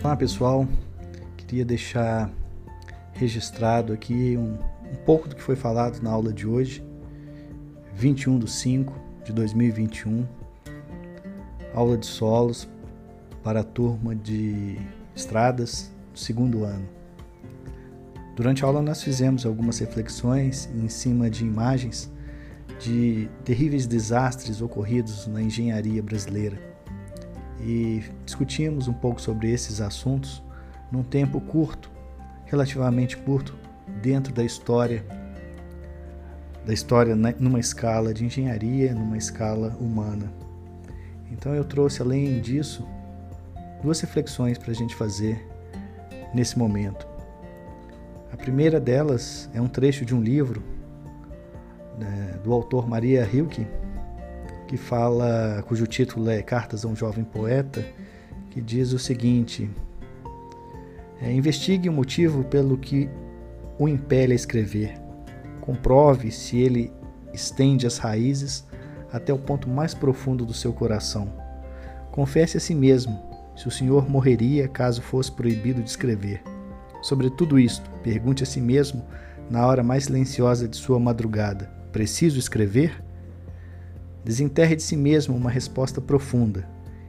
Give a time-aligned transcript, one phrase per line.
[0.00, 0.64] Olá pessoal,
[1.36, 2.30] queria deixar
[3.14, 4.56] registrado aqui um,
[4.92, 6.84] um, pouco do que foi falado na aula de hoje,
[7.94, 10.24] 21 de 5 de 2021,
[11.74, 12.68] aula de solos
[13.42, 14.78] para a turma de
[15.16, 16.88] estradas do segundo ano.
[18.36, 22.08] Durante a aula nós fizemos algumas reflexões em cima de imagens
[22.78, 26.67] de terríveis desastres ocorridos na engenharia brasileira
[27.60, 30.42] e discutimos um pouco sobre esses assuntos
[30.90, 31.90] num tempo curto,
[32.46, 33.56] relativamente curto,
[34.00, 35.04] dentro da história
[36.68, 40.30] da história numa escala de engenharia, numa escala humana.
[41.32, 42.86] Então eu trouxe além disso
[43.82, 45.48] duas reflexões para a gente fazer
[46.34, 47.08] nesse momento.
[48.30, 50.62] A primeira delas é um trecho de um livro
[51.98, 53.66] né, do autor Maria Hilke,
[54.68, 57.84] que fala, cujo título é Cartas a um Jovem Poeta,
[58.50, 59.68] que diz o seguinte:
[61.22, 63.08] é, investigue o motivo pelo que
[63.78, 65.00] o impele a escrever.
[65.62, 66.92] Comprove se ele
[67.32, 68.66] estende as raízes
[69.10, 71.32] até o ponto mais profundo do seu coração.
[72.12, 73.18] Confesse a si mesmo
[73.56, 76.42] se o senhor morreria caso fosse proibido de escrever.
[77.00, 79.02] Sobre tudo isto, pergunte a si mesmo
[79.50, 83.07] na hora mais silenciosa de sua madrugada: preciso escrever?
[84.24, 86.68] Desenterre de si mesmo uma resposta profunda,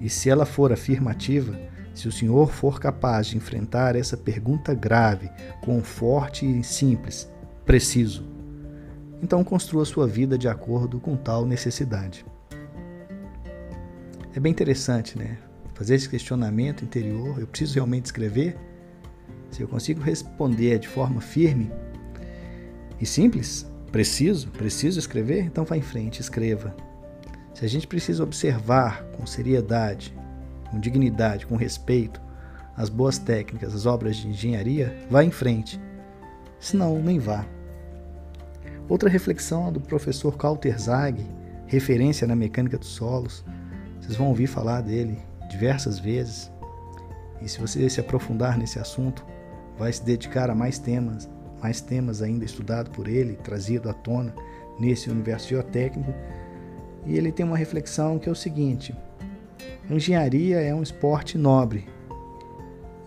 [0.00, 1.58] e se ela for afirmativa,
[1.94, 5.28] se o senhor for capaz de enfrentar essa pergunta grave
[5.62, 7.28] com forte e simples,
[7.64, 8.24] preciso,
[9.22, 12.24] então construa sua vida de acordo com tal necessidade.
[14.34, 15.38] É bem interessante, né?
[15.74, 18.56] Fazer esse questionamento interior, eu preciso realmente escrever?
[19.50, 21.70] Se eu consigo responder de forma firme
[23.00, 26.74] e simples, preciso, preciso escrever, então vá em frente, escreva.
[27.60, 30.16] Se a gente precisa observar com seriedade,
[30.70, 32.18] com dignidade, com respeito,
[32.74, 35.78] as boas técnicas, as obras de engenharia, vá em frente.
[36.58, 37.44] Senão, nem vá.
[38.88, 41.22] Outra reflexão é do professor Carl Terzag,
[41.66, 43.44] referência na mecânica dos solos.
[44.00, 45.18] Vocês vão ouvir falar dele
[45.50, 46.50] diversas vezes.
[47.42, 49.22] E se você se aprofundar nesse assunto,
[49.78, 51.28] vai se dedicar a mais temas,
[51.60, 54.34] mais temas ainda estudados por ele, trazido à tona
[54.78, 56.14] nesse universo geotécnico,
[57.06, 58.94] e ele tem uma reflexão que é o seguinte:
[59.88, 61.88] engenharia é um esporte nobre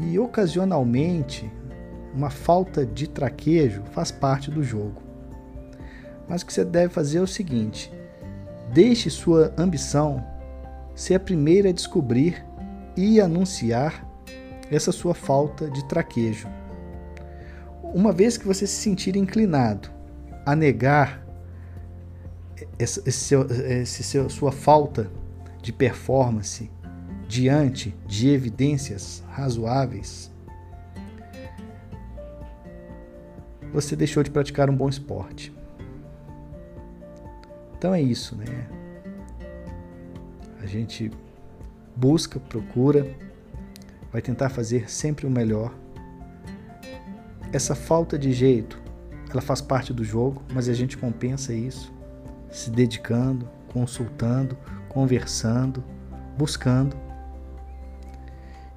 [0.00, 1.50] e ocasionalmente
[2.14, 5.00] uma falta de traquejo faz parte do jogo.
[6.28, 7.92] Mas o que você deve fazer é o seguinte:
[8.72, 10.24] deixe sua ambição
[10.94, 12.44] ser a primeira a descobrir
[12.96, 14.06] e anunciar
[14.70, 16.48] essa sua falta de traquejo.
[17.82, 19.90] Uma vez que você se sentir inclinado
[20.46, 21.21] a negar
[22.78, 25.10] esse seu, sua falta
[25.60, 26.70] de performance
[27.28, 30.30] diante de evidências razoáveis,
[33.72, 35.52] você deixou de praticar um bom esporte.
[37.78, 38.68] Então é isso, né?
[40.60, 41.10] A gente
[41.96, 43.06] busca, procura,
[44.12, 45.74] vai tentar fazer sempre o melhor.
[47.52, 48.80] Essa falta de jeito,
[49.30, 51.92] ela faz parte do jogo, mas a gente compensa isso
[52.52, 54.56] se dedicando, consultando,
[54.88, 55.82] conversando,
[56.36, 56.94] buscando.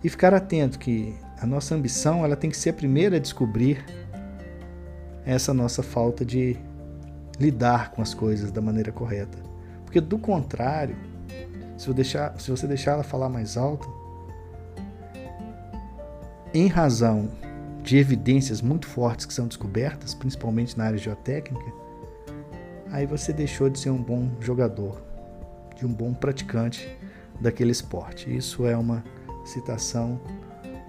[0.03, 3.85] E ficar atento que a nossa ambição ela tem que ser a primeira a descobrir
[5.25, 6.57] essa nossa falta de
[7.39, 9.37] lidar com as coisas da maneira correta.
[9.83, 10.95] Porque do contrário,
[11.77, 13.91] se, deixar, se você deixar ela falar mais alto,
[16.53, 17.29] em razão
[17.83, 21.84] de evidências muito fortes que são descobertas, principalmente na área geotécnica,
[22.95, 25.01] aí você deixou de ser um bom jogador,
[25.75, 26.89] de um bom praticante
[27.41, 28.33] daquele esporte.
[28.33, 29.03] Isso é uma
[29.43, 30.17] citação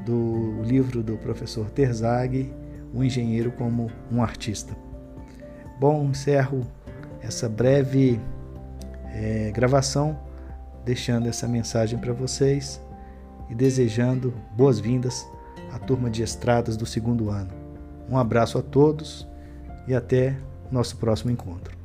[0.05, 2.53] do livro do professor Terzag,
[2.95, 4.72] O Engenheiro como um Artista.
[5.81, 6.65] Bom, encerro
[7.21, 8.21] essa breve
[9.12, 10.16] é, gravação,
[10.84, 12.81] deixando essa mensagem para vocês
[13.51, 15.27] e desejando boas-vindas
[15.72, 17.51] à turma de estradas do segundo ano.
[18.09, 19.27] Um abraço a todos
[19.89, 20.36] e até
[20.71, 21.76] nosso próximo encontro.